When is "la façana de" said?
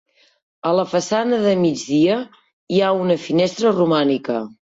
0.77-1.51